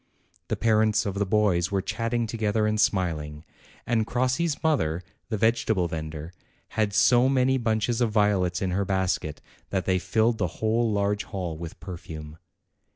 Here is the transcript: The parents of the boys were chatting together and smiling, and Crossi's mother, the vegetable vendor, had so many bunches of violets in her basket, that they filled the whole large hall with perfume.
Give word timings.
The 0.47 0.55
parents 0.55 1.05
of 1.05 1.13
the 1.13 1.27
boys 1.27 1.69
were 1.69 1.79
chatting 1.83 2.25
together 2.25 2.65
and 2.65 2.81
smiling, 2.81 3.45
and 3.85 4.07
Crossi's 4.07 4.63
mother, 4.63 5.03
the 5.29 5.37
vegetable 5.37 5.87
vendor, 5.87 6.33
had 6.69 6.91
so 6.91 7.29
many 7.29 7.59
bunches 7.59 8.01
of 8.01 8.09
violets 8.09 8.63
in 8.63 8.71
her 8.71 8.83
basket, 8.83 9.41
that 9.69 9.85
they 9.85 9.99
filled 9.99 10.39
the 10.39 10.47
whole 10.57 10.91
large 10.91 11.25
hall 11.25 11.55
with 11.55 11.79
perfume. 11.79 12.39